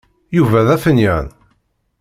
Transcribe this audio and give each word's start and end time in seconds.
Yuba 0.37 0.61
d 0.67 0.67
afenyan. 0.75 1.27